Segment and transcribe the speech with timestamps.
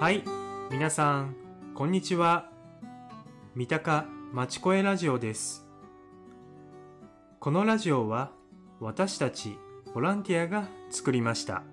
[0.00, 0.24] はい、
[0.70, 1.36] 皆さん、
[1.74, 2.48] こんにちは。
[3.54, 5.66] 三鷹まちこえラジオです。
[7.38, 8.30] このラジオは、
[8.80, 9.58] 私たち
[9.92, 11.64] ボランティアが作りました。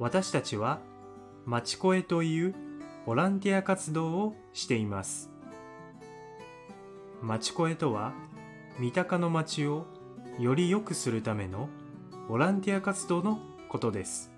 [0.00, 0.80] 私たちは、
[1.46, 2.56] まちこえという
[3.06, 5.30] ボランティア活動をしています。
[7.22, 8.12] まちこえとは、
[8.80, 9.86] 三鷹の街を
[10.40, 11.68] より良くするための
[12.28, 14.32] ボランティア活動のことです。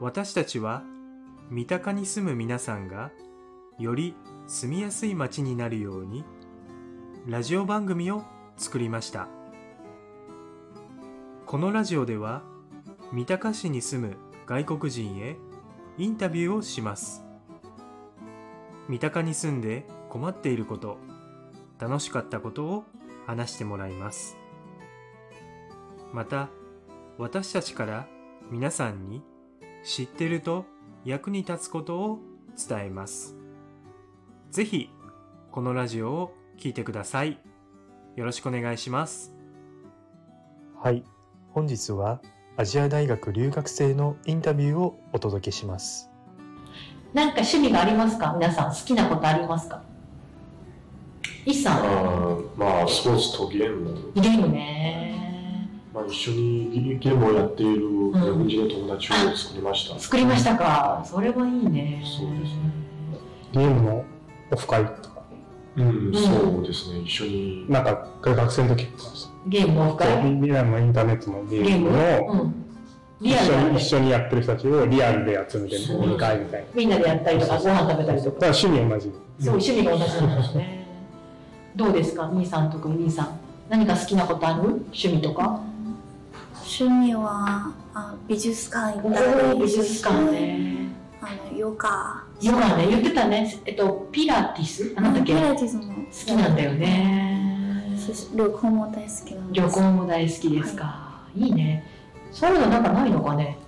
[0.00, 0.82] 私たちは
[1.50, 3.10] 三鷹に住む皆さんが
[3.78, 4.14] より
[4.46, 6.24] 住みやすい街になるように
[7.26, 8.24] ラジオ番組を
[8.56, 9.28] 作りました。
[11.46, 12.42] このラジオでは
[13.12, 14.16] 三鷹市に住む
[14.46, 15.36] 外国人へ
[15.98, 17.24] インタビューをします。
[18.88, 20.98] 三鷹に住んで困っていること、
[21.78, 22.84] 楽しかったことを
[23.26, 24.36] 話してもらいます。
[26.12, 26.48] また、
[27.18, 28.06] 私たちから
[28.50, 29.22] 皆さんに
[29.84, 30.64] 知ってると
[31.04, 32.18] 役に立つことを
[32.68, 33.36] 伝えます。
[34.50, 34.90] ぜひ、
[35.50, 37.38] このラジオを聞いてください。
[38.16, 39.34] よろしくお願いします。
[40.80, 41.04] はい。
[41.50, 42.20] 本日は
[42.56, 46.10] アジア大学留学生のインタビューをお届けします。
[47.12, 48.34] なんか趣味がありますか？
[48.38, 49.82] 皆さん好きなことありますか？
[51.44, 55.31] イさんあーまあ、スポーツとゲーム、ゲームね
[55.92, 60.00] まあ、一緒にゲームをやっている日本人の友達を作りました。
[60.00, 61.02] 作りましたか？
[61.04, 62.02] それはいいね。
[62.04, 62.72] そうですね。
[63.52, 64.04] ゲームの
[64.50, 65.22] オフ会とか、
[65.76, 67.66] うん、そうですね、一緒に。
[67.68, 69.10] なんか学生の時とか、
[69.48, 72.54] ゲームの深いリアルのインターネットのゲゲームのうん。
[73.20, 76.66] リ一緒アル一緒にやってる人たちをリアルで集めてそう飲み会みたいな。
[76.74, 78.40] みんなでやったりとかご飯食べたりとか。
[78.40, 79.12] だから趣味同じ。
[79.44, 80.86] そう趣味が同じなんですね。
[81.76, 82.28] どうですか？
[82.28, 83.38] 兄さんとか兄さん。
[83.68, 84.62] 何か好きなことある？
[84.62, 85.60] 趣味とか？
[86.62, 89.26] 趣味はあ美術館行おったり。
[89.58, 90.88] ー美術館ね。
[91.20, 92.24] あのヨガ。
[92.40, 93.60] ヨガね言ってたね。
[93.64, 94.92] えっとピラティス？
[94.96, 95.34] あなんだっけ？
[95.34, 97.50] ピラ好ティスも好きなんだよね。
[98.34, 99.66] 旅行も大好きなんです。
[99.66, 101.86] 旅行も大好きですか、い、いね。
[102.32, 103.58] そういうのなんかないのかね？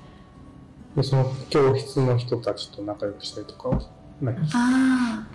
[0.97, 3.81] でその教室の人たちと仲良くしたりとかは？
[4.21, 5.27] ないあ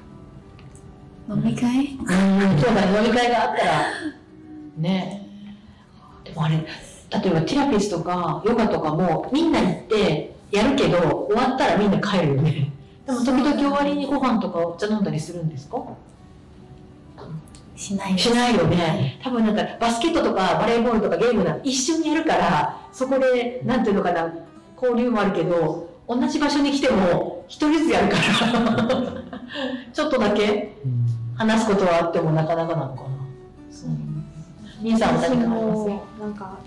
[1.29, 1.95] あ飲み会？
[1.95, 2.05] うん。
[2.59, 3.84] そうだね飲み会があったら
[4.78, 5.28] ね。
[6.25, 6.57] でもあれ
[7.12, 12.72] 例えばティラピスとかヨガとかもみんな行ってやるけど終わったらみんな帰るよね。
[13.06, 15.78] でも時々終わりにご飯とかお茶飲んだりするんですか？
[17.75, 19.20] しないしないよね。
[19.24, 24.31] 多分なんかバスケットとかバレーボールとかゲームが一緒にやるからそこでなんていうのかな
[24.81, 28.97] 交流もあるけど同じ場所に来ても一人ずつやるから
[29.94, 30.76] ちょっとだけ
[31.36, 33.09] 話すことはあってもなかなかなのかな。
[33.72, 33.90] そう
[34.81, 35.78] 兄さんは私何かあります？
[35.80, 36.58] もなんか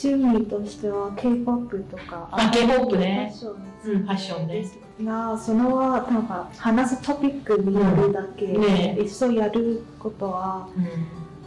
[0.00, 3.54] 趣味としては K-POP とかあ K-POP ファねッション
[3.84, 4.54] うんファッションね。
[4.54, 8.62] ですがそのはなんか話すトピックによるだけ、うん。
[8.62, 8.98] ね。
[9.00, 10.86] 一緒やることはうん。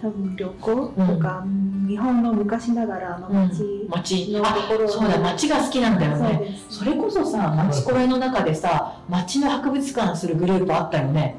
[0.01, 1.43] 多分旅行とか、
[1.87, 4.31] 日本の昔ながらの街街。
[4.31, 6.57] のところあそうだ街が好きなんだよね。
[6.69, 11.35] それこそさ街コレの中でさ街の博物館するグループあったよね。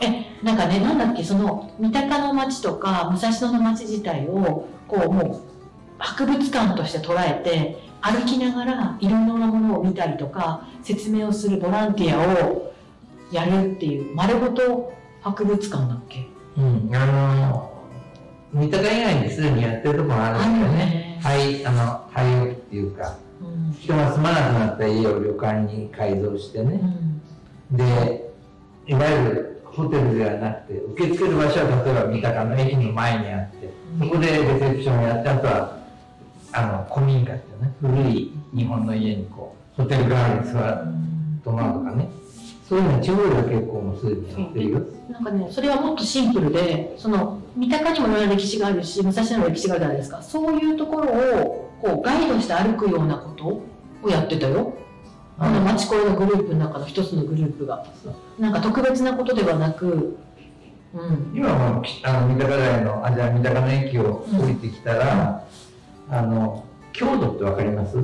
[0.00, 5.40] えなんかねなんだっけその三鷹の街とか武蔵野の街自体をこうもう
[5.98, 12.72] 博物館として捉えて歩きながらいろんなものを見たりとか説明をするボランティアを
[13.32, 14.92] やるっていう丸ごと
[15.22, 16.26] 博物館だっけ？
[16.56, 17.72] うん、あの、
[18.52, 21.20] 三鷹以外にすでにやってるところあるんですよね。
[21.22, 23.72] はい、あの、廃っていうか、うん。
[23.72, 26.76] 人が住まなくなった家を旅館に改造してうね。
[26.76, 27.76] ん。
[27.76, 28.30] で、
[28.86, 33.68] いわゆるホテルではなくて、受け付ける場所は例えば三鷹の駅の前にあって、
[33.98, 35.75] そこでレセプションをやって、あとは、
[36.52, 40.76] あの、古民家っていうね、古い日本の家にこう、ホテル代わりに座る、
[41.44, 42.08] 泊まるとかね。
[42.68, 44.80] そういうの地方では結構もうすでにやってるよ。
[45.08, 50.20] なんかね、それはもっとシンプルで、その三鷹にもいろんな歴史があるし、武蔵野の歴史があるじゃないですか。
[50.22, 53.62] そういうところをこうガイドして歩くようなこと
[54.02, 54.74] をやってたよ。
[55.38, 57.86] あの町コレのグループの中の一つのグループが。
[58.38, 60.16] なんか特別なことではなく、
[60.94, 65.44] うん、今もきあの三鷹台のあじゃあ三鷹の駅を降りてきたら、
[66.10, 67.96] あの郷土ってわかります？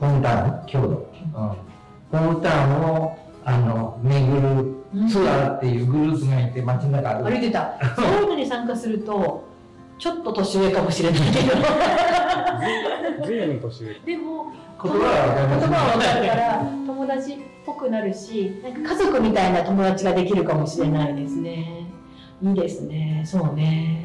[0.00, 0.66] ホームタウン？
[0.66, 0.98] 郷土、うん、
[1.38, 7.78] ホームタウンをあの巡るツアーっていうグループがいて街の中歩いてた。
[7.96, 9.44] そういうのに参加すると、
[9.98, 11.54] ちょっと年上かもしれないけど、
[13.26, 13.94] 随分年上。
[14.04, 14.46] でも、
[14.82, 21.86] 言葉はわかります言葉は分かるから友達っぽくなるしなんか家族みたいな友達ができるかもしれないですね。
[22.42, 23.22] いいですね。
[23.24, 24.04] そうね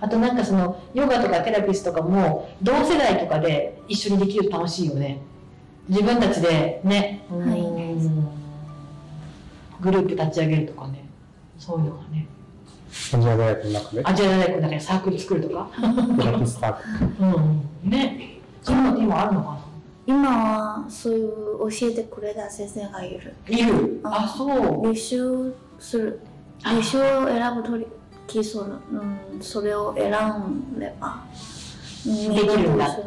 [0.00, 5.20] あとなんかそのヨガとかテラピスとかも同世代とかで一緒にできると楽しいよね。
[5.88, 7.60] 自分たちでね、はい。
[7.60, 8.28] うん。
[9.80, 11.04] グループ立ち上げるとかね。
[11.58, 12.26] そういうのがね。
[13.14, 14.02] アジア大学の中で？
[14.04, 16.82] アジア大学の中でサークル作るとか、ピラティスサーク
[17.22, 18.38] うん、ね。
[18.62, 19.58] そういうのって今あるのか
[20.06, 21.30] 今はそういう
[21.70, 23.34] 教えてくれた先生がいる。
[23.48, 24.00] ないる？
[24.02, 24.90] ああそう。
[24.90, 26.20] 履修する。
[26.62, 27.76] 履修を選ぶと
[28.26, 28.78] きその、
[29.32, 31.24] うん、それを選んれば
[32.04, 32.98] でできるんだ。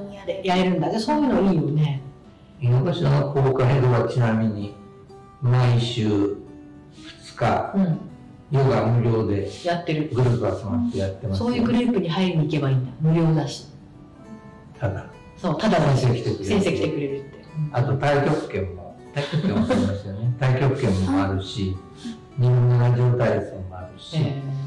[0.43, 0.89] やれるんだ。
[0.89, 2.01] でそういうのいいよね。
[2.61, 4.75] 井の頭の公会ではちなみに
[5.41, 6.37] 毎週2
[7.35, 7.99] 日うん。
[8.51, 11.45] ヨガ無料でやってるグループ集まってやってますよ。
[11.45, 12.91] そういうグループに入りに行けばいいんだ。
[12.99, 13.67] 無料だし。
[14.79, 15.05] ただ。
[15.37, 18.97] そうただ先生来てくれる先生来てくれるって、あと太極拳も。
[19.13, 20.33] 太極拳もありますよね。
[20.39, 21.77] 太極拳もあるし
[22.39, 24.58] 日本の状態操もあるし、えー、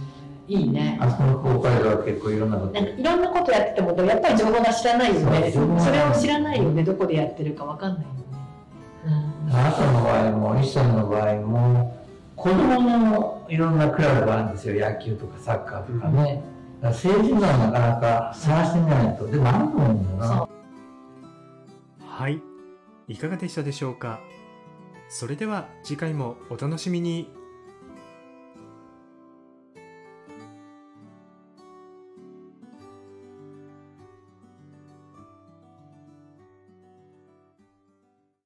[0.53, 0.99] いいね。
[1.01, 5.51] あそこの公会では結構いろんなことなんかいろんなことやっててもやっぱり情報が知らないよね。
[5.51, 5.61] そ
[5.91, 6.85] れを知らないよね。
[6.85, 8.15] どこでやってるかわかんないよね、
[9.07, 9.09] う
[9.51, 9.55] ん。
[9.55, 12.07] あなたの場合も石さんの場合も
[12.37, 14.89] 子供のいろんなクラブがあるんですよ。
[14.89, 16.43] 野球とかサッカーとかね、
[16.81, 19.27] だから成人のはなかなか探してみないと。
[19.27, 20.49] でもあると思うんだよな。
[22.07, 22.43] はい。
[23.09, 24.21] いかがでしたでしょうか？
[25.09, 27.31] それでは次回もお楽しみに